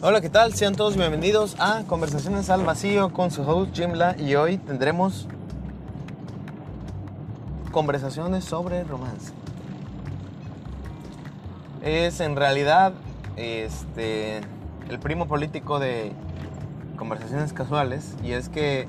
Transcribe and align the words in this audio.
Hola, 0.00 0.20
¿qué 0.20 0.28
tal? 0.28 0.54
Sean 0.54 0.76
todos 0.76 0.96
bienvenidos 0.96 1.56
a 1.58 1.82
Conversaciones 1.88 2.50
al 2.50 2.64
Vacío 2.64 3.12
con 3.12 3.32
su 3.32 3.42
host 3.42 3.74
Jimla 3.74 4.14
y 4.16 4.36
hoy 4.36 4.56
tendremos 4.56 5.26
conversaciones 7.72 8.44
sobre 8.44 8.84
romance. 8.84 9.32
Es 11.82 12.20
en 12.20 12.36
realidad 12.36 12.92
este, 13.34 14.36
el 14.88 15.00
primo 15.00 15.26
político 15.26 15.80
de 15.80 16.12
conversaciones 16.96 17.52
casuales 17.52 18.14
y 18.22 18.34
es 18.34 18.48
que, 18.48 18.86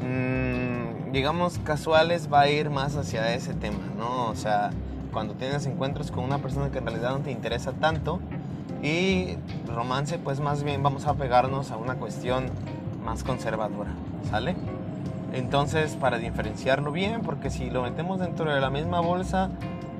mmm, 0.00 1.10
digamos, 1.10 1.58
casuales 1.58 2.32
va 2.32 2.42
a 2.42 2.48
ir 2.48 2.70
más 2.70 2.94
hacia 2.94 3.34
ese 3.34 3.52
tema, 3.52 3.80
¿no? 3.98 4.26
O 4.26 4.36
sea, 4.36 4.70
cuando 5.12 5.34
tienes 5.34 5.66
encuentros 5.66 6.12
con 6.12 6.22
una 6.22 6.38
persona 6.38 6.70
que 6.70 6.78
en 6.78 6.86
realidad 6.86 7.10
no 7.10 7.18
te 7.18 7.32
interesa 7.32 7.72
tanto, 7.72 8.20
y 8.84 9.38
romance, 9.66 10.18
pues 10.18 10.40
más 10.40 10.62
bien 10.62 10.82
vamos 10.82 11.06
a 11.06 11.14
pegarnos 11.14 11.70
a 11.70 11.78
una 11.78 11.94
cuestión 11.94 12.50
más 13.02 13.24
conservadora, 13.24 13.90
¿sale? 14.28 14.54
Entonces, 15.32 15.96
para 15.96 16.18
diferenciarlo 16.18 16.92
bien, 16.92 17.22
porque 17.22 17.48
si 17.48 17.70
lo 17.70 17.82
metemos 17.82 18.20
dentro 18.20 18.52
de 18.54 18.60
la 18.60 18.68
misma 18.68 19.00
bolsa, 19.00 19.48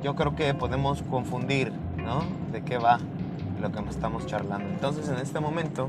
yo 0.02 0.14
creo 0.14 0.36
que 0.36 0.52
podemos 0.52 1.02
confundir, 1.02 1.72
¿no? 1.96 2.22
De 2.52 2.62
qué 2.62 2.76
va 2.76 3.00
lo 3.62 3.72
que 3.72 3.80
estamos 3.88 4.26
charlando. 4.26 4.68
Entonces, 4.68 5.08
en 5.08 5.16
este 5.16 5.40
momento, 5.40 5.88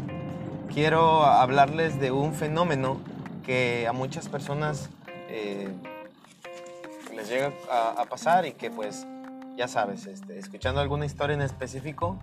quiero 0.74 1.24
hablarles 1.24 2.00
de 2.00 2.12
un 2.12 2.34
fenómeno 2.34 2.98
que 3.46 3.88
a 3.90 3.94
muchas 3.94 4.30
personas 4.30 4.90
eh, 5.28 5.68
les 7.14 7.28
llega 7.28 7.52
a, 7.70 8.02
a, 8.02 8.06
pasar 8.06 8.46
y 8.46 8.54
que, 8.54 8.72
pues, 8.72 9.06
ya 9.58 9.68
sabes, 9.68 10.06
este, 10.06 10.40
escuchando 10.40 10.80
alguna 10.80 11.06
historia 11.06 11.34
en 11.34 11.42
específico, 11.42 12.18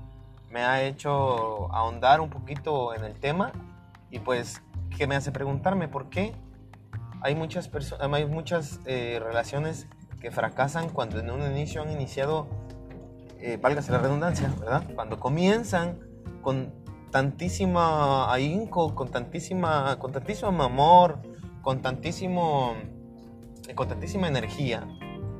me 0.52 0.62
ha 0.64 0.82
hecho 0.82 1.72
ahondar 1.72 2.20
un 2.20 2.28
poquito 2.28 2.94
en 2.94 3.04
el 3.04 3.18
tema 3.18 3.52
y 4.10 4.18
pues 4.18 4.62
que 4.96 5.06
me 5.06 5.16
hace 5.16 5.32
preguntarme 5.32 5.88
por 5.88 6.10
qué 6.10 6.34
hay 7.22 7.34
muchas, 7.34 7.70
hay 8.00 8.26
muchas 8.26 8.80
eh, 8.84 9.20
relaciones 9.24 9.88
que 10.20 10.30
fracasan 10.30 10.90
cuando 10.90 11.20
en 11.20 11.30
un 11.30 11.40
inicio 11.42 11.82
han 11.82 11.90
iniciado, 11.90 12.46
eh, 13.40 13.58
válgase 13.60 13.92
la 13.92 13.98
redundancia, 13.98 14.52
¿verdad? 14.60 14.84
Cuando 14.94 15.18
comienzan 15.18 15.98
con 16.42 16.72
tantísima 17.10 18.32
ahínco, 18.32 18.94
con 18.94 19.08
tantísima, 19.08 19.98
con 19.98 20.12
tantísimo 20.12 20.62
amor, 20.62 21.20
con 21.62 21.80
tantísimo, 21.80 22.74
con 23.74 23.88
tantísima 23.88 24.28
energía, 24.28 24.86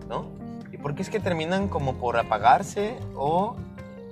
¿no? 0.09 0.31
Y 0.73 0.79
por 0.79 0.95
qué 0.95 1.03
es 1.03 1.11
que 1.11 1.21
terminan 1.21 1.69
como 1.69 1.95
por 1.95 2.17
apagarse 2.17 2.97
o 3.15 3.57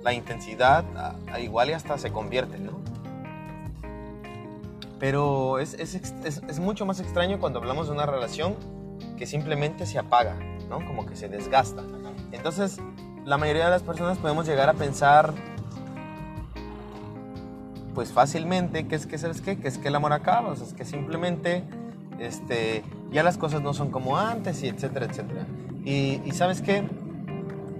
la 0.03 0.13
intensidad 0.13 0.85
a, 1.31 1.39
igual 1.39 1.69
y 1.69 1.73
hasta 1.73 1.97
se 1.97 2.11
convierte, 2.11 2.57
¿no? 2.59 2.79
Pero 4.99 5.59
es, 5.59 5.73
es, 5.73 5.95
es, 6.23 6.59
mucho 6.59 6.85
más 6.85 6.99
extraño 6.99 7.39
cuando 7.39 7.59
hablamos 7.59 7.87
de 7.87 7.93
una 7.93 8.05
relación 8.05 8.55
que 9.17 9.25
simplemente 9.25 9.85
se 9.85 9.97
apaga, 9.97 10.35
¿no? 10.69 10.85
Como 10.85 11.07
que 11.07 11.15
se 11.15 11.27
desgasta. 11.27 11.83
Entonces, 12.31 12.79
la 13.25 13.37
mayoría 13.37 13.65
de 13.65 13.71
las 13.71 13.83
personas 13.83 14.19
podemos 14.19 14.45
llegar 14.45 14.69
a 14.69 14.73
pensar, 14.73 15.33
pues 17.95 18.11
fácilmente, 18.11 18.87
que 18.87 18.95
es 18.95 19.07
que, 19.07 19.17
¿sabes 19.17 19.41
qué? 19.41 19.57
Que 19.57 19.67
es 19.67 19.79
que 19.79 19.87
el 19.87 19.95
amor 19.95 20.13
acaba, 20.13 20.53
es 20.53 20.73
que 20.73 20.85
simplemente 20.85 21.63
este, 22.19 22.83
ya 23.11 23.23
las 23.23 23.37
cosas 23.37 23.61
no 23.61 23.73
son 23.73 23.89
como 23.89 24.17
antes, 24.17 24.61
y 24.61 24.67
etcétera, 24.67 25.07
etcétera. 25.07 25.47
Y, 25.83 26.21
y 26.23 26.31
¿sabes 26.31 26.61
qué? 26.61 26.83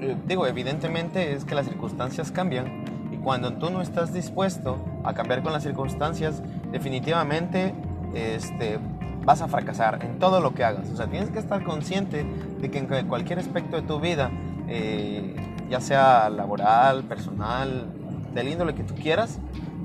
Eh, 0.02 0.18
digo, 0.28 0.48
evidentemente 0.48 1.34
es 1.34 1.46
que 1.46 1.54
las 1.54 1.68
circunstancias 1.68 2.32
cambian 2.32 2.84
y 3.12 3.18
cuando 3.18 3.54
tú 3.54 3.70
no 3.70 3.82
estás 3.82 4.14
dispuesto 4.14 4.84
a 5.04 5.14
cambiar 5.14 5.44
con 5.44 5.54
las 5.54 5.62
circunstancias, 5.62 6.42
definitivamente 6.72 7.76
este, 8.16 8.80
vas 9.24 9.42
a 9.42 9.48
fracasar 9.48 10.04
en 10.04 10.18
todo 10.18 10.40
lo 10.40 10.56
que 10.56 10.64
hagas. 10.64 10.90
O 10.90 10.98
sea, 10.98 11.06
tienes 11.08 11.30
que 11.30 11.38
estar 11.38 11.64
consciente 11.64 12.26
de 12.60 12.72
que 12.72 12.80
en 12.80 13.08
cualquier 13.08 13.38
aspecto 13.38 13.76
de 13.76 13.84
tu 13.84 14.00
vida, 14.00 14.32
eh, 14.68 15.36
ya 15.70 15.80
sea 15.80 16.30
laboral, 16.32 17.04
personal, 17.04 17.86
del 18.34 18.48
índole 18.48 18.74
que 18.74 18.84
tú 18.84 18.96
quieras, 18.96 19.40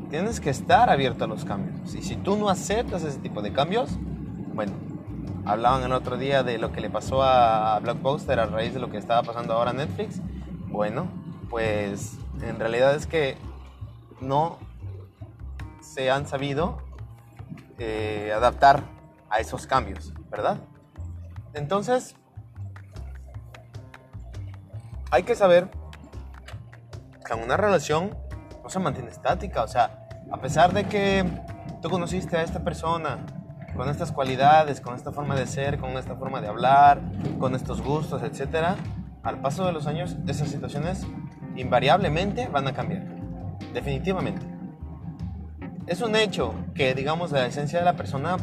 tienes 0.09 0.41
que 0.41 0.49
estar 0.49 0.89
abierto 0.89 1.25
a 1.25 1.27
los 1.27 1.45
cambios. 1.45 1.95
Y 1.95 2.03
si 2.03 2.17
tú 2.17 2.37
no 2.37 2.49
aceptas 2.49 3.03
ese 3.03 3.19
tipo 3.19 3.43
de 3.43 3.53
cambios, 3.53 3.91
bueno, 4.55 4.73
Hablaban 5.47 5.85
el 5.85 5.93
otro 5.93 6.17
día 6.17 6.43
de 6.43 6.59
lo 6.59 6.73
que 6.73 6.81
le 6.81 6.91
pasó 6.91 7.23
a 7.23 7.79
Blockbuster 7.79 8.41
a 8.41 8.47
raíz 8.47 8.75
de 8.75 8.81
lo 8.81 8.91
que 8.91 8.99
estaba 8.99 9.23
pasando 9.23 9.55
ahora 9.55 9.71
a 9.71 9.75
Netflix. 9.75 10.21
Bueno, 10.67 11.07
pues 11.49 12.19
en 12.43 12.59
realidad 12.59 12.97
es 12.97 13.07
que 13.07 13.39
no 14.21 14.59
se 15.81 16.11
han 16.11 16.27
sabido 16.27 16.83
eh, 17.79 18.33
adaptar 18.35 18.83
a 19.31 19.39
esos 19.39 19.69
cambios, 19.69 20.13
¿verdad? 20.31 20.59
Entonces, 21.55 22.17
hay 25.13 25.23
que 25.23 25.37
saber 25.37 25.71
que 27.25 27.35
una 27.35 27.57
relación 27.57 28.17
no 28.65 28.69
se 28.69 28.81
mantiene 28.81 29.11
estática, 29.11 29.63
o 29.63 29.69
sea, 29.69 30.09
a 30.33 30.41
pesar 30.41 30.73
de 30.73 30.89
que 30.89 31.25
tú 31.83 31.89
conociste 31.89 32.37
a 32.37 32.43
esta 32.43 32.65
persona 32.65 33.36
con 33.77 33.89
estas 33.89 34.13
cualidades, 34.13 34.81
con 34.81 34.95
esta 34.95 35.13
forma 35.13 35.35
de 35.35 35.47
ser, 35.47 35.79
con 35.79 35.91
esta 35.93 36.17
forma 36.17 36.41
de 36.41 36.49
hablar, 36.49 37.01
con 37.39 37.55
estos 37.55 37.83
gustos, 37.83 38.23
etc., 38.23 38.77
al 39.23 39.41
paso 39.41 39.67
de 39.67 39.73
los 39.73 39.87
años 39.87 40.17
esas 40.27 40.49
situaciones 40.49 41.07
invariablemente 41.57 42.49
van 42.49 42.69
a 42.69 42.73
cambiar. 42.73 43.03
Definitivamente. 43.73 44.47
Es 45.87 46.01
un 46.01 46.17
hecho 46.17 46.55
que, 46.75 46.95
digamos, 46.95 47.33
la 47.33 47.47
esencia 47.47 47.79
de 47.79 47.85
la 47.85 47.97
persona 47.97 48.37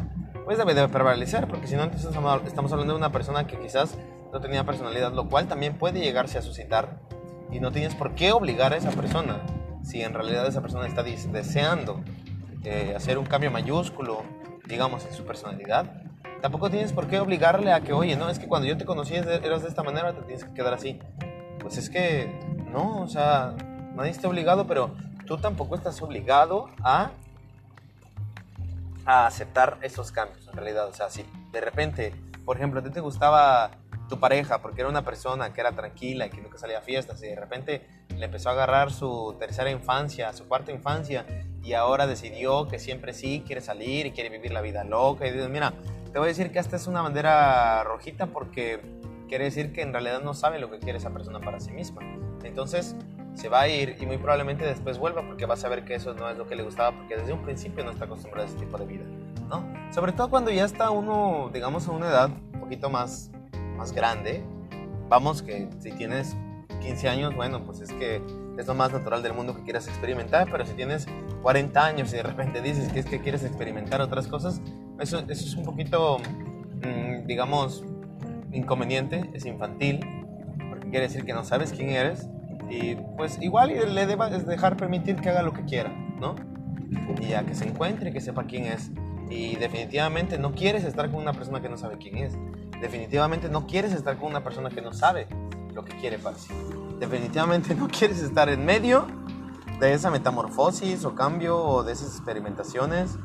pues 0.46 0.58
debe 0.58 0.74
de 0.74 0.88
prevalecer, 0.90 1.48
porque 1.48 1.68
si 1.68 1.76
no, 1.76 1.84
entonces 1.84 2.10
estamos 2.46 2.72
hablando 2.72 2.94
de 2.94 2.98
una 3.00 3.12
persona 3.12 3.48
que 3.48 3.58
quizás 3.58 3.98
no 4.32 4.42
tenía 4.42 4.66
personalidad, 4.66 5.14
lo 5.14 5.30
cual 5.30 5.48
también 5.48 5.78
puede 5.78 6.02
llegarse 6.02 6.38
a 6.38 6.42
suscitar. 6.42 7.00
Y 7.52 7.60
no 7.60 7.72
tienes 7.72 7.96
por 7.96 8.16
qué 8.16 8.32
obligar 8.32 8.74
a 8.74 8.78
esa 8.78 8.92
persona, 8.92 9.42
si 9.84 10.02
en 10.02 10.14
realidad 10.14 10.48
esa 10.48 10.62
persona 10.62 10.88
está 10.88 11.04
deseando 11.04 12.02
eh, 12.64 12.94
hacer 12.96 13.18
un 13.18 13.26
cambio 13.26 13.52
mayúsculo 13.52 14.24
digamos, 14.68 15.06
en 15.06 15.14
su 15.14 15.26
personalidad, 15.26 15.86
tampoco 16.42 16.70
tienes 16.70 16.94
por 16.94 17.08
qué 17.08 17.20
obligarle 17.20 17.72
a 17.72 17.82
que, 17.82 17.94
oye, 17.94 18.16
no, 18.16 18.30
es 18.30 18.40
que 18.40 18.48
cuando 18.48 18.68
yo 18.68 18.78
te 18.78 18.86
conocí 18.86 19.16
eras 19.16 19.62
de 19.64 19.68
esta 19.68 19.84
manera, 19.84 20.14
te 20.14 20.22
tienes 20.24 20.44
que 20.44 20.54
quedar 20.54 20.74
así. 20.74 21.00
Pues 21.60 21.78
es 21.78 21.90
que, 21.90 22.40
no, 22.72 23.02
o 23.02 23.08
sea, 23.08 23.56
nadie 23.96 24.12
está 24.12 24.28
obligado, 24.28 24.68
pero 24.68 24.96
tú 25.26 25.38
tampoco 25.38 25.76
estás 25.76 26.02
obligado 26.02 26.70
a, 26.84 27.12
a 29.06 29.28
aceptar 29.28 29.78
esos 29.82 30.12
cambios, 30.12 30.48
en 30.48 30.54
realidad. 30.54 30.88
O 30.88 30.94
sea, 30.94 31.10
si 31.10 31.26
de 31.52 31.62
repente, 31.62 32.14
por 32.46 32.58
ejemplo, 32.58 32.80
a 32.80 32.84
ti 32.84 32.90
te 32.90 33.00
gustaba 33.00 33.72
tu 34.10 34.20
pareja 34.20 34.62
porque 34.62 34.82
era 34.82 34.90
una 34.90 35.04
persona 35.04 35.54
que 35.54 35.62
era 35.62 35.72
tranquila 35.72 36.30
que 36.30 36.42
nunca 36.42 36.58
salía 36.58 36.80
a 36.80 36.82
fiestas 36.82 37.24
y 37.24 37.28
de 37.28 37.36
repente 37.36 37.88
le 38.10 38.26
empezó 38.26 38.50
a 38.50 38.52
agarrar 38.52 38.92
su 38.92 39.36
tercera 39.40 39.72
infancia, 39.72 40.34
su 40.34 40.46
cuarta 40.48 40.72
infancia 40.72 41.26
y 41.64 41.74
ahora 41.74 42.08
decidió 42.08 42.68
que 42.68 42.78
siempre 42.78 43.14
sí 43.14 43.44
quiere 43.46 43.62
salir 43.62 44.06
y 44.06 44.12
quiere 44.12 44.30
vivir 44.30 44.52
la 44.52 44.62
vida 44.62 44.84
loca. 44.84 45.26
Y 45.26 45.32
dices, 45.32 45.50
mira, 45.50 45.74
te 46.12 46.20
voy 46.20 46.26
a 46.26 46.30
decir 46.30 46.52
que 46.52 46.60
esta 46.60 46.76
es 46.76 46.88
una 46.88 47.02
bandera 47.02 47.84
rojita 47.84 48.28
porque 48.28 48.82
quiere 49.30 49.46
decir 49.46 49.72
que 49.72 49.82
en 49.82 49.94
realidad 49.94 50.22
no 50.22 50.34
sabe 50.34 50.60
lo 50.60 50.70
que 50.70 50.80
quiere 50.80 50.98
esa 50.98 51.12
persona 51.12 51.40
para 51.40 51.60
sí 51.60 51.72
misma. 51.72 52.02
Entonces 52.44 52.96
se 53.34 53.50
va 53.50 53.62
a 53.62 53.68
ir 53.68 53.96
y 54.00 54.06
muy 54.06 54.18
probablemente 54.18 54.66
después 54.66 55.00
vuelva 55.00 55.26
porque 55.26 55.46
va 55.46 55.56
a 55.56 55.58
saber 55.58 55.86
que 55.86 55.96
eso 55.96 56.14
no 56.14 56.30
es 56.30 56.38
lo 56.38 56.46
que 56.46 56.56
le 56.56 56.64
gustaba 56.64 56.96
porque 56.96 57.18
desde 57.18 57.34
un 57.34 57.42
principio 57.42 57.84
no 57.84 57.92
está 57.92 58.06
acostumbrado 58.06 58.48
a 58.48 58.52
ese 58.52 58.60
tipo 58.60 58.78
de 58.78 58.86
vida. 58.86 59.06
¿no? 59.50 59.66
Sobre 59.92 60.12
todo 60.12 60.30
cuando 60.30 60.52
ya 60.52 60.66
está 60.66 60.90
uno, 60.92 61.50
digamos, 61.54 61.88
a 61.88 61.92
una 61.92 62.10
edad 62.10 62.30
un 62.54 62.60
poquito 62.60 62.90
más, 62.90 63.32
más 63.78 63.92
grande. 63.94 64.44
Vamos, 65.10 65.42
que 65.42 65.70
si 65.80 65.92
tienes 65.92 66.36
15 66.82 67.10
años, 67.10 67.36
bueno, 67.36 67.64
pues 67.64 67.82
es 67.82 67.92
que 67.94 68.22
es 68.58 68.68
lo 68.68 68.76
más 68.76 68.92
natural 68.92 69.24
del 69.24 69.34
mundo 69.34 69.56
que 69.56 69.64
quieras 69.64 69.88
experimentar, 69.88 70.48
pero 70.52 70.66
si 70.66 70.74
tienes 70.74 71.08
40 71.42 71.86
años 71.86 72.14
y 72.14 72.18
de 72.18 72.24
repente 72.24 72.62
dices 72.62 72.92
que 72.92 73.00
es 73.00 73.06
que 73.06 73.20
quieres 73.20 73.44
experimentar 73.44 74.02
otras 74.02 74.28
cosas, 74.28 74.62
eso, 75.00 75.20
eso 75.20 75.30
es 75.30 75.56
un 75.56 75.64
poquito, 75.64 76.20
mm, 76.20 77.26
digamos, 77.26 77.84
inconveniente, 78.52 79.30
es 79.34 79.46
infantil, 79.46 80.00
porque 80.70 80.90
quiere 80.90 81.08
decir 81.08 81.26
que 81.26 81.34
no 81.34 81.44
sabes 81.44 81.72
quién 81.72 81.90
eres 81.90 82.28
y 82.70 82.96
pues 83.18 83.42
igual 83.42 83.74
le 83.94 84.06
debas 84.06 84.46
dejar 84.46 84.78
permitir 84.78 85.18
que 85.18 85.30
haga 85.30 85.44
lo 85.44 85.54
que 85.54 85.64
quiera, 85.64 85.90
¿no? 86.20 86.36
Y 87.22 87.28
ya 87.30 87.44
que 87.44 87.56
se 87.56 87.68
encuentre, 87.68 88.12
que 88.12 88.22
sepa 88.22 88.46
quién 88.46 88.66
es. 88.66 88.92
Y 89.30 89.56
definitivamente 89.56 90.38
no 90.38 90.54
quieres 90.54 90.84
estar 90.84 91.10
con 91.10 91.22
una 91.22 91.34
persona 91.34 91.62
que 91.62 91.70
no 91.70 91.78
sabe 91.78 91.98
quién 91.98 92.18
es. 92.18 92.38
Definitivamente 92.82 93.50
no 93.50 93.68
quieres 93.68 93.94
estar 93.94 94.18
con 94.18 94.30
una 94.30 94.44
persona 94.44 94.70
que 94.70 94.82
no 94.82 94.94
sabe 94.94 95.28
lo 95.74 95.84
que 95.84 95.96
quiere 95.98 96.20
para 96.20 96.38
sí. 96.38 96.54
Definitivamente 97.00 97.76
no 97.76 97.88
quieres 97.88 98.22
estar 98.22 98.50
en 98.50 98.66
medio 98.66 99.08
de 99.80 99.94
esa 99.94 100.10
metamorfosis 100.10 101.04
o 101.06 101.16
cambio 101.16 101.58
o 101.58 101.84
de 101.84 101.94
esas 101.94 102.10
experimentaciones. 102.16 103.18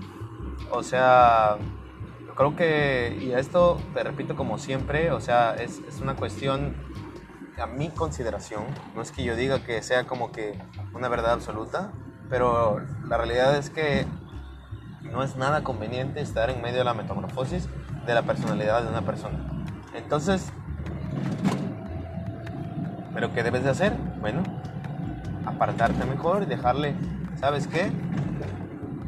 O 0.70 0.82
sea, 0.82 1.56
creo 2.34 2.56
que, 2.56 3.18
y 3.20 3.32
esto 3.32 3.80
te 3.94 4.02
repito 4.02 4.36
como 4.36 4.58
siempre, 4.58 5.12
o 5.12 5.20
sea, 5.20 5.54
es, 5.54 5.80
es 5.88 6.00
una 6.00 6.16
cuestión 6.16 6.74
a 7.60 7.66
mi 7.66 7.88
consideración, 7.90 8.64
no 8.94 9.02
es 9.02 9.10
que 9.10 9.24
yo 9.24 9.34
diga 9.34 9.64
que 9.64 9.82
sea 9.82 10.06
como 10.06 10.30
que 10.30 10.56
una 10.94 11.08
verdad 11.08 11.32
absoluta, 11.32 11.92
pero 12.28 12.80
la 13.08 13.16
realidad 13.16 13.56
es 13.56 13.70
que 13.70 14.06
no 15.02 15.22
es 15.22 15.36
nada 15.36 15.64
conveniente 15.64 16.20
estar 16.20 16.50
en 16.50 16.62
medio 16.62 16.78
de 16.78 16.84
la 16.84 16.94
metamorfosis 16.94 17.68
de 18.06 18.14
la 18.14 18.22
personalidad 18.22 18.82
de 18.82 18.88
una 18.88 19.02
persona. 19.02 19.64
Entonces, 19.94 20.52
¿pero 23.18 23.34
qué 23.34 23.42
debes 23.42 23.64
de 23.64 23.70
hacer? 23.70 23.92
Bueno, 24.20 24.44
apartarte 25.44 26.04
mejor 26.04 26.44
y 26.44 26.46
dejarle, 26.46 26.94
¿sabes 27.34 27.66
qué? 27.66 27.90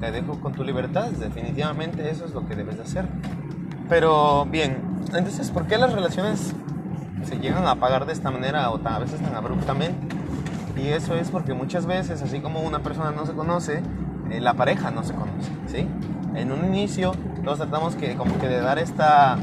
Te 0.00 0.10
dejo 0.10 0.40
con 0.40 0.52
tu 0.52 0.64
libertad, 0.64 1.10
definitivamente 1.10 2.10
eso 2.10 2.24
es 2.24 2.32
lo 2.32 2.44
que 2.44 2.56
debes 2.56 2.78
de 2.78 2.82
hacer. 2.82 3.06
Pero 3.88 4.46
bien, 4.46 4.78
entonces, 5.14 5.52
¿por 5.52 5.68
qué 5.68 5.78
las 5.78 5.92
relaciones 5.92 6.52
se 7.22 7.38
llegan 7.38 7.68
a 7.68 7.72
apagar 7.72 8.04
de 8.04 8.12
esta 8.12 8.32
manera 8.32 8.68
o 8.72 8.80
a 8.84 8.98
veces 8.98 9.20
tan 9.20 9.32
abruptamente? 9.36 10.16
Y 10.76 10.88
eso 10.88 11.14
es 11.14 11.30
porque 11.30 11.54
muchas 11.54 11.86
veces, 11.86 12.20
así 12.20 12.40
como 12.40 12.62
una 12.62 12.80
persona 12.80 13.12
no 13.12 13.26
se 13.26 13.32
conoce, 13.34 13.80
eh, 14.32 14.40
la 14.40 14.54
pareja 14.54 14.90
no 14.90 15.04
se 15.04 15.14
conoce, 15.14 15.52
¿sí? 15.68 15.86
En 16.34 16.50
un 16.50 16.64
inicio, 16.64 17.12
todos 17.44 17.58
tratamos 17.58 17.94
que, 17.94 18.16
como 18.16 18.36
que 18.38 18.48
de 18.48 18.60
dar 18.60 18.80
esta 18.80 19.38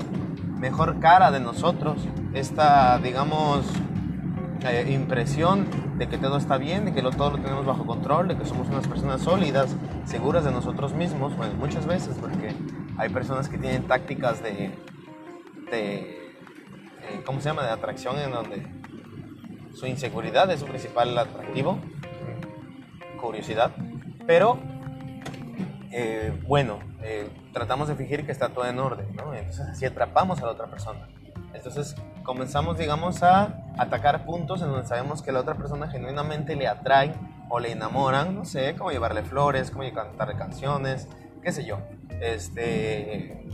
mejor 0.59 0.99
cara 0.99 1.31
de 1.31 1.39
nosotros, 1.39 2.05
esta, 2.33 2.99
digamos, 2.99 3.65
eh, 4.63 4.91
impresión 4.91 5.67
de 5.97 6.07
que 6.07 6.17
todo 6.17 6.37
está 6.37 6.57
bien, 6.57 6.85
de 6.85 6.93
que 6.93 7.01
lo, 7.01 7.11
todo 7.11 7.31
lo 7.31 7.37
tenemos 7.37 7.65
bajo 7.65 7.85
control, 7.85 8.27
de 8.27 8.37
que 8.37 8.45
somos 8.45 8.67
unas 8.69 8.87
personas 8.87 9.21
sólidas, 9.21 9.75
seguras 10.05 10.45
de 10.45 10.51
nosotros 10.51 10.93
mismos, 10.93 11.35
bueno, 11.37 11.53
muchas 11.55 11.85
veces, 11.85 12.17
porque 12.19 12.53
hay 12.97 13.09
personas 13.09 13.49
que 13.49 13.57
tienen 13.57 13.83
tácticas 13.83 14.41
de, 14.41 14.71
de 15.71 16.17
eh, 17.09 17.21
¿cómo 17.25 17.39
se 17.39 17.49
llama?, 17.49 17.63
de 17.63 17.69
atracción 17.69 18.17
en 18.19 18.31
donde 18.31 18.67
su 19.73 19.85
inseguridad 19.85 20.49
es 20.51 20.59
su 20.59 20.65
principal 20.65 21.17
atractivo, 21.17 21.79
curiosidad, 23.21 23.71
pero 24.25 24.59
eh, 25.91 26.33
bueno, 26.47 26.79
eh, 27.01 27.29
tratamos 27.53 27.87
de 27.87 27.95
fingir 27.95 28.25
que 28.25 28.31
está 28.31 28.49
todo 28.49 28.65
en 28.65 28.79
orden, 28.79 29.15
¿no? 29.15 29.33
Entonces 29.33 29.65
así 29.67 29.85
atrapamos 29.85 30.41
a 30.41 30.45
la 30.45 30.51
otra 30.51 30.67
persona. 30.67 31.07
Entonces 31.53 31.95
comenzamos, 32.27 32.77
digamos, 32.77 33.23
a 33.23 33.63
atacar 33.77 34.25
puntos 34.25 34.61
en 34.61 34.67
donde 34.67 34.85
sabemos 34.85 35.21
que 35.21 35.31
la 35.31 35.39
otra 35.39 35.55
persona 35.55 35.87
genuinamente 35.87 36.57
le 36.57 36.67
atrae 36.67 37.13
o 37.49 37.61
le 37.61 37.71
enamoran, 37.71 38.35
no 38.35 38.43
sé, 38.43 38.75
como 38.75 38.91
llevarle 38.91 39.23
flores, 39.23 39.71
como 39.71 39.89
cantarle 39.93 40.35
canciones, 40.35 41.07
qué 41.41 41.53
sé 41.53 41.65
yo. 41.65 41.79
Este, 42.19 43.47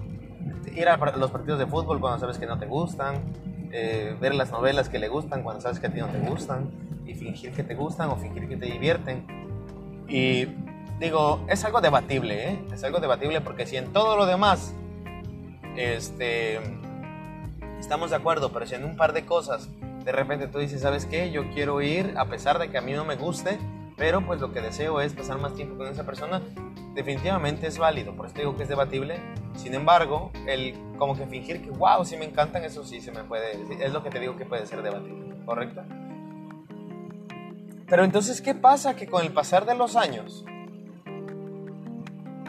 ir 0.75 0.90
a 0.90 0.98
los 0.98 1.30
partidos 1.30 1.60
de 1.60 1.68
fútbol 1.68 2.00
cuando 2.00 2.20
sabes 2.20 2.40
que 2.40 2.48
no 2.48 2.58
te 2.58 2.66
gustan, 2.66 3.22
eh, 3.72 4.18
ver 4.20 4.34
las 4.34 4.50
novelas 4.50 4.90
que 4.90 4.98
le 4.98 5.08
gustan 5.08 5.44
cuando 5.44 5.62
sabes 5.62 5.80
que 5.80 5.86
a 5.86 5.92
ti 5.92 6.00
no 6.00 6.08
te 6.08 6.19
gustan 6.19 6.72
y 7.06 7.14
fingir 7.14 7.52
que 7.52 7.62
te 7.62 7.76
gustan 7.76 8.10
o 8.10 8.16
fingir 8.16 8.50
que 8.50 8.58
te 8.58 8.66
divierten. 8.66 9.28
Y 10.08 10.48
digo, 11.00 11.46
es 11.48 11.64
algo 11.64 11.80
debatible, 11.80 12.50
¿eh? 12.50 12.60
Es 12.74 12.84
algo 12.84 13.00
debatible 13.00 13.40
porque 13.40 13.68
si 13.68 13.78
en 13.78 13.94
todo 13.94 14.18
lo 14.18 14.26
demás 14.26 14.74
este, 15.76 16.60
estamos 17.83 18.12
de 18.12 18.15
acuerdo, 18.15 18.53
pero 18.53 18.65
si 18.65 18.75
en 18.75 18.85
un 18.85 18.95
par 18.95 19.12
de 19.12 19.25
cosas 19.25 19.68
de 20.06 20.12
repente 20.13 20.47
tú 20.47 20.59
dices, 20.59 20.81
¿sabes 20.81 21.06
qué? 21.06 21.31
Yo 21.31 21.50
quiero 21.53 21.81
ir 21.81 22.13
a 22.18 22.25
pesar 22.25 22.57
de 22.57 22.71
que 22.71 22.77
a 22.77 22.81
mí 22.81 22.94
no 22.94 23.03
me 23.03 23.18
guste, 23.18 23.59
pero 23.97 24.25
pues 24.25 24.39
lo 24.39 24.53
que 24.53 24.62
deseo 24.62 25.01
es 25.01 25.13
pasar 25.13 25.38
más 25.38 25.53
tiempo 25.53 25.75
con 25.77 25.88
esa 25.88 26.06
persona, 26.06 26.41
definitivamente 26.94 27.68
es 27.68 27.77
válido, 27.77 28.15
por 28.15 28.27
eso 28.27 28.35
digo 28.38 28.56
que 28.56 28.63
es 28.63 28.69
debatible. 28.69 29.19
Sin 29.56 29.74
embargo, 29.74 30.31
el 30.47 30.75
como 30.97 31.18
que 31.18 31.27
fingir 31.27 31.62
que, 31.62 31.71
wow, 31.71 32.06
sí 32.06 32.15
me 32.15 32.24
encantan, 32.24 32.63
eso 32.63 32.85
sí 32.85 33.01
se 33.01 33.12
me 33.12 33.25
puede, 33.25 33.51
es 33.83 33.91
lo 33.91 34.01
que 34.01 34.09
te 34.09 34.19
digo 34.21 34.38
que 34.38 34.45
puede 34.45 34.65
ser 34.65 34.81
debatible, 34.81 35.35
¿correcto? 35.45 35.81
Pero 37.88 38.06
entonces, 38.06 38.41
¿qué 38.41 38.56
pasa? 38.56 38.95
Que 38.95 39.07
con 39.07 39.25
el 39.25 39.33
pasar 39.33 39.65
de 39.65 39.75
los 39.75 39.97
años, 39.97 40.45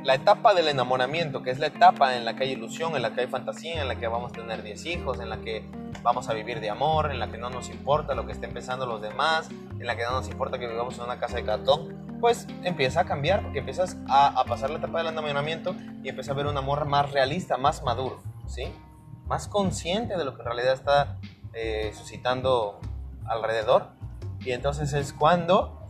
la 0.05 0.15
etapa 0.15 0.53
del 0.53 0.69
enamoramiento, 0.69 1.43
que 1.43 1.51
es 1.51 1.59
la 1.59 1.69
etapa 1.69 2.15
en 2.17 2.27
la 2.27 2.37
que 2.37 2.45
hay 2.45 2.53
ilusión, 2.53 2.95
en 2.95 3.01
la 3.01 3.15
que 3.15 3.23
hay 3.23 3.27
fantasía, 3.27 3.81
en 3.81 3.89
la 3.89 3.97
que 3.97 4.07
vamos 4.07 4.33
a 4.33 4.35
tener 4.35 4.63
10 4.63 4.85
hijos, 4.87 5.19
en 5.19 5.31
la 5.31 5.39
que 5.39 5.67
vamos 6.03 6.29
a 6.29 6.35
vivir 6.35 6.61
de 6.61 6.69
amor, 6.69 7.11
en 7.11 7.19
la 7.19 7.31
que 7.31 7.39
no 7.39 7.49
nos 7.49 7.71
importa 7.71 8.15
lo 8.15 8.27
que 8.27 8.33
estén 8.33 8.53
pensando 8.53 8.85
los 8.85 9.01
demás, 9.01 9.49
en 9.49 9.87
la 9.87 9.97
que 9.97 10.05
no 10.05 10.13
nos 10.13 10.29
importa 10.29 10.59
que 10.59 10.69
vivamos 10.69 10.99
en 10.99 11.05
una 11.05 11.19
casa 11.19 11.37
de 11.37 11.45
cartón, 11.45 12.19
pues 12.21 12.47
empieza 12.65 13.01
a 13.01 13.05
cambiar, 13.07 13.43
porque 13.43 13.61
empiezas 13.61 13.97
a, 14.07 14.45
pasar 14.47 14.69
la 14.69 14.79
etapa 14.79 14.99
del 14.99 15.09
enamoramiento 15.09 15.75
y 16.03 16.11
empieza 16.11 16.33
a 16.33 16.35
ver 16.35 16.47
un 16.47 16.57
amor 16.59 16.85
más 16.85 17.11
realista, 17.11 17.57
más 17.57 17.83
maduro, 17.83 18.23
¿sí? 18.47 18.65
Más 19.25 19.49
consciente 19.49 20.19
de 20.19 20.25
lo 20.27 20.35
que 20.35 20.43
en 20.43 20.47
realidad 20.47 20.75
está 20.75 21.19
eh, 21.55 21.93
suscitando 21.97 22.79
alrededor. 23.25 23.89
Y 24.41 24.53
entonces 24.53 24.93
es 24.93 25.15
cuando 25.15 25.89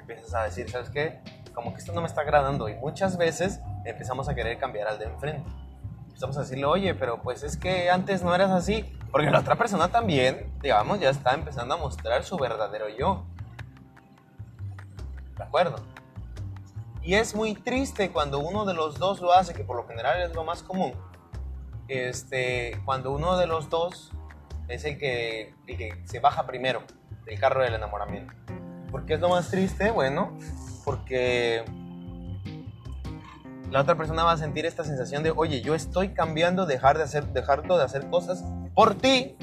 empiezas 0.00 0.34
a 0.34 0.44
decir, 0.44 0.70
¿sabes 0.70 0.88
qué? 0.88 1.20
Como 1.54 1.72
que 1.72 1.80
esto 1.80 1.92
no 1.92 2.00
me 2.00 2.06
está 2.06 2.22
agradando. 2.22 2.68
Y 2.68 2.74
muchas 2.74 3.16
veces 3.16 3.60
empezamos 3.84 4.28
a 4.28 4.34
querer 4.34 4.58
cambiar 4.58 4.88
al 4.88 4.98
de 4.98 5.06
enfrente. 5.06 5.50
Empezamos 6.08 6.36
a 6.36 6.40
decirle, 6.40 6.64
oye, 6.64 6.94
pero 6.94 7.22
pues 7.22 7.42
es 7.42 7.56
que 7.56 7.90
antes 7.90 8.22
no 8.22 8.34
eras 8.34 8.50
así. 8.50 8.84
Porque 9.10 9.30
la 9.30 9.40
otra 9.40 9.56
persona 9.56 9.88
también, 9.88 10.50
digamos, 10.62 11.00
ya 11.00 11.10
está 11.10 11.34
empezando 11.34 11.74
a 11.74 11.76
mostrar 11.76 12.24
su 12.24 12.36
verdadero 12.36 12.88
yo. 12.88 13.24
¿De 15.36 15.44
acuerdo? 15.44 15.76
Y 17.02 17.14
es 17.14 17.34
muy 17.34 17.54
triste 17.54 18.10
cuando 18.10 18.38
uno 18.38 18.64
de 18.64 18.74
los 18.74 18.98
dos 18.98 19.20
lo 19.20 19.32
hace, 19.32 19.54
que 19.54 19.64
por 19.64 19.76
lo 19.76 19.86
general 19.86 20.22
es 20.22 20.34
lo 20.34 20.44
más 20.44 20.62
común. 20.62 20.92
Este, 21.88 22.80
cuando 22.84 23.12
uno 23.12 23.36
de 23.36 23.46
los 23.46 23.68
dos 23.68 24.12
es 24.68 24.84
el 24.84 24.98
que, 24.98 25.54
el 25.66 25.76
que 25.76 26.00
se 26.04 26.20
baja 26.20 26.46
primero 26.46 26.82
del 27.24 27.38
carro 27.38 27.62
del 27.62 27.74
enamoramiento. 27.74 28.32
¿Por 28.90 29.04
qué 29.04 29.14
es 29.14 29.20
lo 29.20 29.28
más 29.28 29.50
triste? 29.50 29.90
Bueno, 29.90 30.38
porque 30.84 31.64
la 33.70 33.80
otra 33.80 33.96
persona 33.96 34.22
va 34.24 34.32
a 34.32 34.36
sentir 34.36 34.66
esta 34.66 34.84
sensación 34.84 35.22
de, 35.22 35.30
oye, 35.30 35.62
yo 35.62 35.74
estoy 35.74 36.10
cambiando, 36.10 36.66
dejar 36.66 36.98
de 36.98 37.04
hacer, 37.04 37.28
dejarlo 37.28 37.78
de 37.78 37.84
hacer 37.84 38.08
cosas 38.10 38.44
por 38.74 38.94
ti 38.94 39.36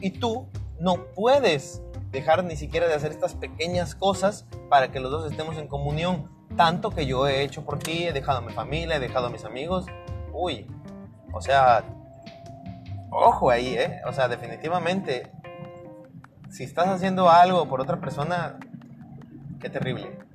y 0.00 0.10
tú 0.10 0.48
no 0.80 1.06
puedes 1.14 1.82
dejar 2.10 2.44
ni 2.44 2.56
siquiera 2.56 2.88
de 2.88 2.94
hacer 2.94 3.12
estas 3.12 3.34
pequeñas 3.34 3.94
cosas 3.94 4.46
para 4.68 4.90
que 4.90 5.00
los 5.00 5.10
dos 5.10 5.30
estemos 5.30 5.56
en 5.58 5.68
comunión. 5.68 6.30
Tanto 6.56 6.90
que 6.90 7.06
yo 7.06 7.28
he 7.28 7.42
hecho 7.42 7.64
por 7.64 7.78
ti, 7.78 8.06
he 8.06 8.12
dejado 8.12 8.38
a 8.38 8.40
mi 8.40 8.52
familia, 8.52 8.96
he 8.96 9.00
dejado 9.00 9.26
a 9.26 9.30
mis 9.30 9.44
amigos. 9.44 9.86
Uy, 10.32 10.66
o 11.32 11.40
sea, 11.40 11.84
ojo 13.10 13.50
ahí, 13.50 13.74
¿eh? 13.74 14.00
O 14.06 14.12
sea, 14.12 14.28
definitivamente, 14.28 15.30
si 16.50 16.64
estás 16.64 16.88
haciendo 16.88 17.30
algo 17.30 17.68
por 17.68 17.80
otra 17.80 18.00
persona, 18.00 18.58
qué 19.60 19.68
terrible. 19.70 20.25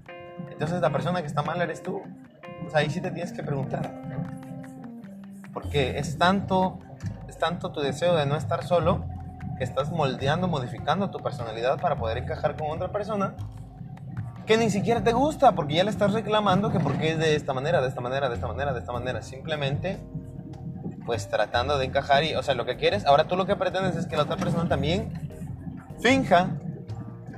Entonces 0.61 0.79
la 0.79 0.91
persona 0.91 1.21
que 1.21 1.27
está 1.27 1.41
mal 1.41 1.59
eres 1.59 1.81
tú. 1.81 2.03
O 2.67 2.69
sea, 2.69 2.81
ahí 2.81 2.89
sí 2.91 3.01
te 3.01 3.09
tienes 3.09 3.33
que 3.33 3.41
preguntar. 3.41 3.99
Porque 5.53 5.97
es 5.97 6.19
tanto, 6.19 6.77
es 7.27 7.39
tanto 7.39 7.71
tu 7.71 7.81
deseo 7.81 8.15
de 8.15 8.27
no 8.27 8.35
estar 8.35 8.63
solo 8.63 9.03
que 9.57 9.63
estás 9.63 9.89
moldeando, 9.89 10.47
modificando 10.47 11.09
tu 11.09 11.17
personalidad 11.17 11.81
para 11.81 11.95
poder 11.95 12.19
encajar 12.19 12.55
con 12.57 12.69
otra 12.69 12.91
persona 12.91 13.33
que 14.45 14.55
ni 14.57 14.69
siquiera 14.69 15.03
te 15.03 15.13
gusta 15.13 15.53
porque 15.53 15.73
ya 15.73 15.83
le 15.83 15.89
estás 15.89 16.13
reclamando 16.13 16.71
que 16.71 16.79
porque 16.79 17.13
es 17.13 17.17
de 17.17 17.35
esta 17.35 17.55
manera, 17.55 17.81
de 17.81 17.87
esta 17.87 18.01
manera, 18.01 18.29
de 18.29 18.35
esta 18.35 18.47
manera, 18.47 18.71
de 18.71 18.79
esta 18.81 18.91
manera. 18.91 19.23
Simplemente 19.23 19.97
pues 21.07 21.27
tratando 21.27 21.79
de 21.79 21.85
encajar 21.85 22.23
y, 22.23 22.35
o 22.35 22.43
sea, 22.43 22.53
lo 22.53 22.67
que 22.67 22.77
quieres, 22.77 23.07
ahora 23.07 23.23
tú 23.23 23.35
lo 23.35 23.47
que 23.47 23.55
pretendes 23.55 23.95
es 23.95 24.05
que 24.05 24.15
la 24.15 24.23
otra 24.23 24.37
persona 24.37 24.69
también 24.69 25.11
finja, 25.99 26.49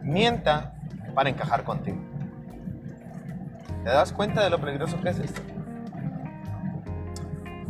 mienta 0.01 0.73
para 1.15 1.29
encajar 1.29 1.63
contigo. 1.63 2.12
¿Te 3.83 3.89
das 3.89 4.13
cuenta 4.13 4.41
de 4.41 4.49
lo 4.49 4.61
peligroso 4.61 4.99
que 5.01 5.09
es 5.09 5.19
esto? 5.19 5.41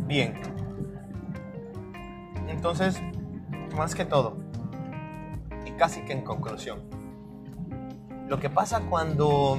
Bien. 0.06 0.34
Entonces, 2.48 3.00
más 3.76 3.96
que 3.96 4.04
todo, 4.04 4.36
y 5.66 5.72
casi 5.72 6.02
que 6.02 6.12
en 6.12 6.22
conclusión, 6.22 6.82
lo 8.28 8.38
que 8.38 8.48
pasa 8.48 8.80
cuando 8.88 9.58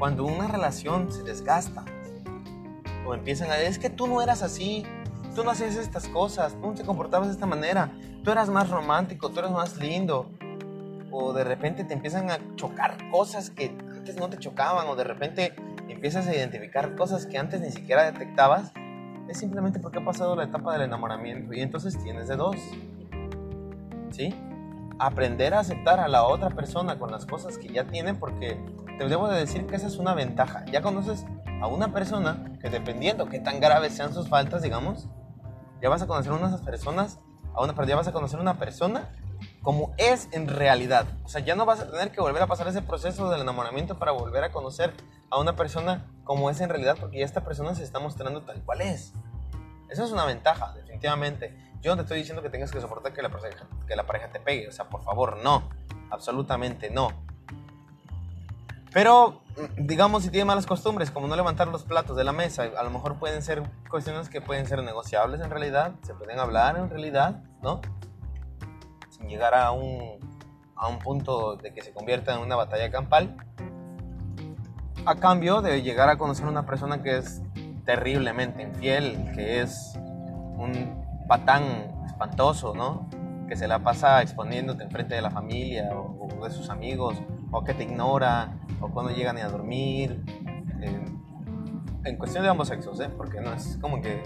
cuando 0.00 0.24
una 0.24 0.48
relación 0.48 1.12
se 1.12 1.22
desgasta 1.22 1.84
o 3.06 3.14
empiezan 3.14 3.50
a 3.50 3.54
decir, 3.54 3.68
es 3.68 3.78
que 3.78 3.90
tú 3.90 4.08
no 4.08 4.20
eras 4.20 4.42
así, 4.42 4.84
tú 5.36 5.44
no 5.44 5.52
hacías 5.52 5.76
estas 5.76 6.08
cosas, 6.08 6.54
tú 6.60 6.66
no 6.66 6.74
te 6.74 6.82
comportabas 6.82 7.28
de 7.28 7.34
esta 7.34 7.46
manera, 7.46 7.92
tú 8.24 8.32
eras 8.32 8.48
más 8.48 8.70
romántico, 8.70 9.30
tú 9.30 9.38
eras 9.38 9.52
más 9.52 9.76
lindo, 9.76 10.30
o 11.10 11.32
de 11.32 11.44
repente 11.44 11.84
te 11.84 11.94
empiezan 11.94 12.30
a 12.30 12.38
chocar 12.56 12.96
cosas 13.10 13.50
que 13.50 13.76
antes 14.04 14.16
no 14.20 14.28
te 14.28 14.36
chocaban, 14.36 14.86
o 14.88 14.96
de 14.96 15.04
repente 15.04 15.54
empiezas 15.88 16.28
a 16.28 16.34
identificar 16.34 16.94
cosas 16.94 17.24
que 17.24 17.38
antes 17.38 17.62
ni 17.62 17.70
siquiera 17.70 18.04
detectabas, 18.04 18.70
es 19.28 19.38
simplemente 19.38 19.80
porque 19.80 19.98
ha 19.98 20.04
pasado 20.04 20.36
la 20.36 20.44
etapa 20.44 20.74
del 20.74 20.82
enamoramiento 20.82 21.54
y 21.54 21.62
entonces 21.62 21.96
tienes 22.04 22.28
de 22.28 22.36
dos. 22.36 22.56
¿Sí? 24.10 24.34
Aprender 24.98 25.54
a 25.54 25.60
aceptar 25.60 26.00
a 26.00 26.08
la 26.08 26.24
otra 26.24 26.50
persona 26.50 26.98
con 26.98 27.10
las 27.10 27.24
cosas 27.24 27.56
que 27.56 27.68
ya 27.68 27.84
tiene 27.84 28.12
porque 28.12 28.62
te 28.98 29.08
debo 29.08 29.26
de 29.28 29.40
decir 29.40 29.66
que 29.66 29.76
esa 29.76 29.86
es 29.86 29.96
una 29.96 30.12
ventaja. 30.12 30.66
Ya 30.66 30.82
conoces 30.82 31.24
a 31.62 31.66
una 31.66 31.90
persona 31.90 32.52
que 32.60 32.68
dependiendo 32.68 33.30
qué 33.30 33.40
tan 33.40 33.58
graves 33.58 33.94
sean 33.94 34.12
sus 34.12 34.28
faltas, 34.28 34.60
digamos, 34.60 35.08
ya 35.80 35.88
vas 35.88 36.02
a 36.02 36.06
conocer 36.06 36.32
unas 36.32 36.60
personas, 36.60 37.20
a 37.54 37.62
una, 37.62 37.74
ya 37.86 37.96
vas 37.96 38.08
a 38.08 38.12
conocer 38.12 38.38
una 38.38 38.58
persona 38.58 39.08
como 39.64 39.94
es 39.96 40.28
en 40.30 40.46
realidad. 40.46 41.06
O 41.24 41.28
sea, 41.28 41.40
ya 41.40 41.56
no 41.56 41.64
vas 41.64 41.80
a 41.80 41.90
tener 41.90 42.12
que 42.12 42.20
volver 42.20 42.42
a 42.42 42.46
pasar 42.46 42.68
ese 42.68 42.82
proceso 42.82 43.30
del 43.30 43.40
enamoramiento 43.40 43.98
para 43.98 44.12
volver 44.12 44.44
a 44.44 44.52
conocer 44.52 44.92
a 45.30 45.40
una 45.40 45.56
persona 45.56 46.04
como 46.22 46.50
es 46.50 46.60
en 46.60 46.68
realidad, 46.68 46.96
porque 47.00 47.18
ya 47.18 47.24
esta 47.24 47.40
persona 47.40 47.74
se 47.74 47.82
está 47.82 47.98
mostrando 47.98 48.42
tal 48.42 48.62
cual 48.62 48.82
es. 48.82 49.14
Esa 49.88 50.04
es 50.04 50.12
una 50.12 50.26
ventaja, 50.26 50.74
definitivamente. 50.74 51.56
Yo 51.80 51.92
no 51.92 51.96
te 51.96 52.02
estoy 52.02 52.18
diciendo 52.18 52.42
que 52.42 52.50
tengas 52.50 52.70
que 52.70 52.80
soportar 52.80 53.14
que 53.14 53.22
la, 53.22 53.30
pareja, 53.30 53.66
que 53.88 53.96
la 53.96 54.06
pareja 54.06 54.28
te 54.28 54.38
pegue, 54.38 54.68
o 54.68 54.72
sea, 54.72 54.84
por 54.84 55.02
favor, 55.02 55.38
no, 55.42 55.68
absolutamente 56.10 56.90
no. 56.90 57.08
Pero, 58.92 59.40
digamos, 59.78 60.24
si 60.24 60.30
tiene 60.30 60.44
malas 60.44 60.66
costumbres, 60.66 61.10
como 61.10 61.26
no 61.26 61.36
levantar 61.36 61.68
los 61.68 61.84
platos 61.84 62.16
de 62.16 62.24
la 62.24 62.32
mesa, 62.32 62.64
a 62.76 62.82
lo 62.82 62.90
mejor 62.90 63.18
pueden 63.18 63.42
ser 63.42 63.62
cuestiones 63.88 64.28
que 64.28 64.42
pueden 64.42 64.66
ser 64.66 64.82
negociables 64.82 65.40
en 65.40 65.50
realidad, 65.50 65.92
se 66.02 66.14
pueden 66.14 66.38
hablar 66.38 66.76
en 66.76 66.90
realidad, 66.90 67.42
¿no? 67.62 67.80
Llegar 69.28 69.54
a 69.54 69.72
un, 69.72 70.18
a 70.76 70.88
un 70.88 70.98
punto 70.98 71.56
de 71.56 71.72
que 71.72 71.82
se 71.82 71.92
convierta 71.92 72.34
en 72.34 72.40
una 72.40 72.56
batalla 72.56 72.90
campal, 72.90 73.36
a 75.06 75.16
cambio 75.16 75.60
de 75.60 75.82
llegar 75.82 76.08
a 76.08 76.16
conocer 76.16 76.46
a 76.46 76.48
una 76.48 76.66
persona 76.66 77.02
que 77.02 77.18
es 77.18 77.42
terriblemente 77.84 78.62
infiel, 78.62 79.32
que 79.34 79.60
es 79.60 79.98
un 80.56 81.04
patán 81.28 81.62
espantoso, 82.06 82.74
¿no? 82.74 83.08
Que 83.48 83.56
se 83.56 83.68
la 83.68 83.80
pasa 83.80 84.22
exponiéndote 84.22 84.84
enfrente 84.84 85.14
de 85.14 85.22
la 85.22 85.30
familia 85.30 85.90
o, 85.94 86.44
de 86.44 86.50
sus 86.50 86.70
amigos, 86.70 87.16
o 87.50 87.62
que 87.64 87.74
te 87.74 87.84
ignora, 87.84 88.56
o 88.80 88.88
cuando 88.88 89.12
llegan 89.12 89.36
a 89.38 89.48
dormir. 89.48 90.24
en 92.04 92.16
cuestión 92.16 92.42
de 92.42 92.50
ambos 92.50 92.68
sexos, 92.68 93.00
¿eh? 93.00 93.10
Porque 93.14 93.40
no 93.40 93.52
es 93.52 93.78
como 93.80 94.00
que 94.00 94.22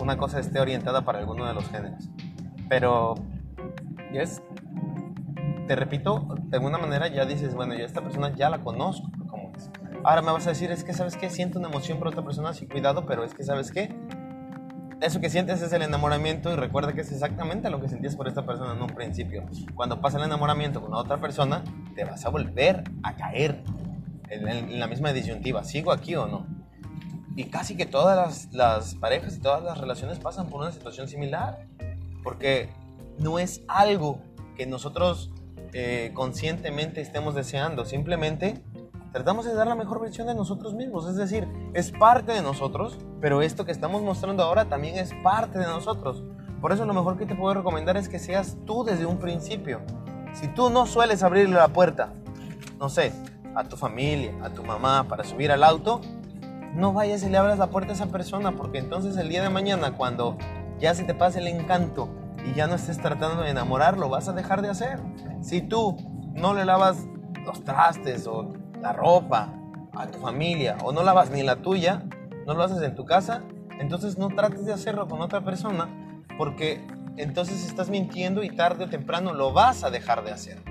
una 0.00 0.16
cosa 0.16 0.40
esté 0.40 0.60
orientada 0.60 1.02
para 1.02 1.18
alguno 1.18 1.46
de 1.46 1.54
los 1.54 1.68
géneros. 1.68 2.08
Pero 2.68 3.14
es, 4.18 4.42
te 5.66 5.76
repito, 5.76 6.26
de 6.44 6.56
alguna 6.56 6.78
manera 6.78 7.08
ya 7.08 7.24
dices, 7.24 7.54
bueno, 7.54 7.74
yo 7.74 7.84
esta 7.84 8.02
persona 8.02 8.34
ya 8.34 8.50
la 8.50 8.58
conozco, 8.58 9.08
¿cómo 9.28 9.52
es? 9.56 9.70
Ahora 10.04 10.22
me 10.22 10.32
vas 10.32 10.46
a 10.46 10.50
decir, 10.50 10.70
es 10.70 10.84
que, 10.84 10.92
¿sabes 10.92 11.16
qué? 11.16 11.30
Siento 11.30 11.58
una 11.58 11.68
emoción 11.68 11.98
por 11.98 12.08
otra 12.08 12.24
persona, 12.24 12.52
sí, 12.54 12.66
cuidado, 12.66 13.06
pero 13.06 13.24
es 13.24 13.34
que, 13.34 13.44
¿sabes 13.44 13.70
qué? 13.70 13.94
Eso 15.00 15.20
que 15.20 15.30
sientes 15.30 15.62
es 15.62 15.72
el 15.72 15.82
enamoramiento 15.82 16.52
y 16.52 16.56
recuerda 16.56 16.92
que 16.92 17.00
es 17.00 17.10
exactamente 17.12 17.70
lo 17.70 17.80
que 17.80 17.88
sentías 17.88 18.16
por 18.16 18.28
esta 18.28 18.44
persona 18.44 18.74
en 18.74 18.82
un 18.82 18.90
principio. 18.90 19.44
Cuando 19.74 20.00
pasa 20.00 20.18
el 20.18 20.24
enamoramiento 20.24 20.82
con 20.82 20.92
otra 20.92 21.18
persona, 21.18 21.62
te 21.94 22.04
vas 22.04 22.24
a 22.26 22.28
volver 22.28 22.84
a 23.02 23.16
caer 23.16 23.62
en, 24.28 24.46
en 24.48 24.78
la 24.80 24.86
misma 24.86 25.12
disyuntiva, 25.12 25.64
¿sigo 25.64 25.92
aquí 25.92 26.16
o 26.16 26.26
no? 26.26 26.46
Y 27.36 27.44
casi 27.44 27.76
que 27.76 27.86
todas 27.86 28.16
las, 28.16 28.52
las 28.52 28.94
parejas 28.96 29.36
y 29.36 29.40
todas 29.40 29.62
las 29.62 29.78
relaciones 29.78 30.18
pasan 30.18 30.48
por 30.48 30.60
una 30.60 30.72
situación 30.72 31.08
similar. 31.08 31.66
Porque 32.22 32.68
no 33.20 33.38
es 33.38 33.62
algo 33.68 34.20
que 34.56 34.66
nosotros 34.66 35.30
eh, 35.72 36.10
conscientemente 36.14 37.00
estemos 37.00 37.34
deseando, 37.34 37.84
simplemente 37.84 38.62
tratamos 39.12 39.44
de 39.44 39.54
dar 39.54 39.66
la 39.66 39.74
mejor 39.74 40.00
versión 40.00 40.26
de 40.26 40.34
nosotros 40.34 40.74
mismos, 40.74 41.06
es 41.08 41.16
decir, 41.16 41.46
es 41.74 41.92
parte 41.92 42.32
de 42.32 42.42
nosotros, 42.42 42.98
pero 43.20 43.42
esto 43.42 43.64
que 43.64 43.72
estamos 43.72 44.02
mostrando 44.02 44.42
ahora 44.42 44.64
también 44.66 44.96
es 44.96 45.12
parte 45.22 45.58
de 45.58 45.66
nosotros. 45.66 46.24
Por 46.60 46.72
eso 46.72 46.84
lo 46.84 46.94
mejor 46.94 47.16
que 47.16 47.26
te 47.26 47.34
puedo 47.34 47.54
recomendar 47.54 47.96
es 47.96 48.08
que 48.08 48.18
seas 48.18 48.56
tú 48.66 48.84
desde 48.84 49.06
un 49.06 49.18
principio. 49.18 49.80
Si 50.34 50.48
tú 50.48 50.70
no 50.70 50.86
sueles 50.86 51.22
abrirle 51.22 51.56
la 51.56 51.68
puerta, 51.68 52.12
no 52.78 52.88
sé, 52.88 53.12
a 53.54 53.64
tu 53.64 53.76
familia, 53.76 54.34
a 54.42 54.50
tu 54.50 54.62
mamá 54.62 55.08
para 55.08 55.24
subir 55.24 55.50
al 55.50 55.64
auto, 55.64 56.00
no 56.74 56.92
vayas 56.92 57.22
y 57.24 57.30
le 57.30 57.38
abras 57.38 57.58
la 57.58 57.68
puerta 57.68 57.92
a 57.92 57.94
esa 57.94 58.06
persona, 58.06 58.52
porque 58.52 58.78
entonces 58.78 59.16
el 59.16 59.28
día 59.28 59.42
de 59.42 59.50
mañana 59.50 59.96
cuando 59.96 60.36
ya 60.78 60.94
se 60.94 61.04
te 61.04 61.14
pase 61.14 61.40
el 61.40 61.48
encanto 61.48 62.08
y 62.44 62.54
ya 62.54 62.66
no 62.66 62.74
estés 62.74 62.98
tratando 62.98 63.42
de 63.42 63.50
enamorarlo, 63.50 64.08
vas 64.08 64.28
a 64.28 64.32
dejar 64.32 64.62
de 64.62 64.70
hacer. 64.70 64.98
Si 65.42 65.62
tú 65.62 65.96
no 66.34 66.54
le 66.54 66.64
lavas 66.64 67.06
los 67.44 67.64
trastes 67.64 68.26
o 68.26 68.52
la 68.80 68.92
ropa 68.92 69.52
a 69.94 70.06
tu 70.06 70.18
familia 70.18 70.76
o 70.82 70.92
no 70.92 71.02
lavas 71.02 71.30
ni 71.30 71.42
la 71.42 71.56
tuya, 71.56 72.02
no 72.46 72.54
lo 72.54 72.62
haces 72.62 72.82
en 72.82 72.94
tu 72.94 73.04
casa, 73.04 73.42
entonces 73.78 74.18
no 74.18 74.28
trates 74.28 74.64
de 74.66 74.72
hacerlo 74.72 75.08
con 75.08 75.20
otra 75.20 75.42
persona 75.42 75.88
porque 76.38 76.86
entonces 77.16 77.66
estás 77.66 77.90
mintiendo 77.90 78.42
y 78.42 78.50
tarde 78.50 78.84
o 78.84 78.88
temprano 78.88 79.34
lo 79.34 79.52
vas 79.52 79.84
a 79.84 79.90
dejar 79.90 80.24
de 80.24 80.32
hacer. 80.32 80.62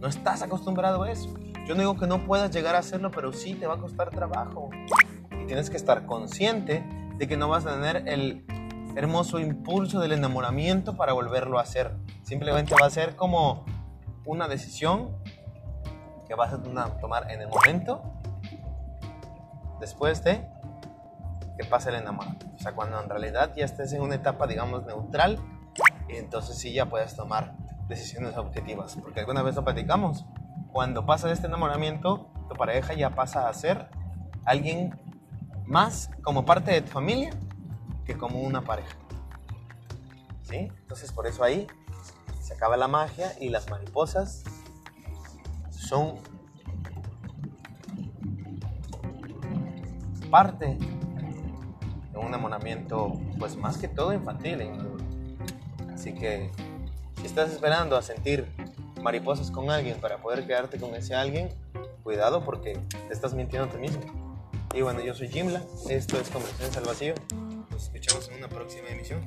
No 0.00 0.08
estás 0.08 0.42
acostumbrado 0.42 1.02
a 1.02 1.10
eso. 1.10 1.28
Yo 1.66 1.74
no 1.74 1.80
digo 1.80 1.96
que 1.96 2.06
no 2.06 2.24
puedas 2.24 2.50
llegar 2.50 2.74
a 2.74 2.78
hacerlo, 2.78 3.10
pero 3.10 3.32
sí 3.32 3.54
te 3.54 3.66
va 3.66 3.74
a 3.74 3.78
costar 3.78 4.10
trabajo. 4.10 4.70
Y 5.42 5.46
tienes 5.46 5.68
que 5.68 5.76
estar 5.76 6.06
consciente 6.06 6.84
de 7.16 7.28
que 7.28 7.36
no 7.36 7.48
vas 7.48 7.66
a 7.66 7.74
tener 7.74 8.08
el 8.08 8.44
hermoso 8.96 9.38
impulso 9.38 10.00
del 10.00 10.12
enamoramiento 10.12 10.96
para 10.96 11.12
volverlo 11.12 11.58
a 11.58 11.62
hacer. 11.62 11.94
Simplemente 12.22 12.74
va 12.80 12.86
a 12.86 12.90
ser 12.90 13.16
como 13.16 13.64
una 14.24 14.48
decisión 14.48 15.16
que 16.26 16.34
vas 16.34 16.52
a 16.52 16.62
tomar 16.62 17.30
en 17.30 17.40
el 17.40 17.48
momento 17.48 18.02
después 19.80 20.22
de 20.24 20.46
que 21.58 21.64
pase 21.64 21.90
el 21.90 21.96
enamoramiento. 21.96 22.46
O 22.54 22.58
sea, 22.58 22.72
cuando 22.72 23.00
en 23.00 23.08
realidad 23.08 23.52
ya 23.56 23.64
estés 23.64 23.92
en 23.92 24.02
una 24.02 24.14
etapa, 24.14 24.46
digamos, 24.46 24.86
neutral, 24.86 25.38
entonces 26.08 26.58
sí 26.58 26.72
ya 26.72 26.86
puedes 26.86 27.16
tomar 27.16 27.54
decisiones 27.88 28.36
objetivas. 28.36 28.96
Porque 29.02 29.20
alguna 29.20 29.42
vez 29.42 29.56
lo 29.56 29.64
platicamos. 29.64 30.24
Cuando 30.72 31.04
pasa 31.06 31.30
este 31.32 31.46
enamoramiento, 31.46 32.30
tu 32.48 32.54
pareja 32.54 32.94
ya 32.94 33.10
pasa 33.10 33.48
a 33.48 33.54
ser 33.54 33.88
alguien 34.44 34.98
más 35.66 36.10
como 36.22 36.44
parte 36.44 36.72
de 36.72 36.82
tu 36.82 36.88
familia 36.88 37.30
como 38.16 38.40
una 38.40 38.62
pareja. 38.62 38.96
¿Sí? 40.42 40.56
Entonces 40.56 41.12
por 41.12 41.26
eso 41.26 41.44
ahí 41.44 41.66
se 42.40 42.54
acaba 42.54 42.76
la 42.76 42.88
magia 42.88 43.32
y 43.40 43.48
las 43.48 43.70
mariposas 43.70 44.42
son 45.70 46.16
parte 50.30 50.78
de 52.12 52.18
un 52.18 52.26
enamoramiento 52.26 53.12
pues 53.38 53.56
más 53.56 53.78
que 53.78 53.88
todo 53.88 54.12
infantil. 54.12 54.60
¿eh? 54.60 54.72
Así 55.92 56.14
que 56.14 56.50
si 57.20 57.26
estás 57.26 57.50
esperando 57.50 57.96
a 57.96 58.02
sentir 58.02 58.46
mariposas 59.02 59.50
con 59.50 59.70
alguien 59.70 60.00
para 60.00 60.18
poder 60.18 60.46
quedarte 60.46 60.78
con 60.78 60.94
ese 60.94 61.14
alguien, 61.14 61.48
cuidado 62.02 62.44
porque 62.44 62.78
te 62.90 63.12
estás 63.12 63.34
mintiendo 63.34 63.68
a 63.68 63.72
ti 63.72 63.78
mismo. 63.78 64.02
Y 64.74 64.82
bueno, 64.82 65.00
yo 65.00 65.14
soy 65.14 65.28
Jimla, 65.28 65.62
esto 65.88 66.18
es 66.20 66.30
Conversaciones 66.30 66.76
al 66.76 66.84
Vacío 66.84 67.14
en 68.18 68.34
una 68.38 68.48
próxima 68.48 68.88
emisión. 68.88 69.24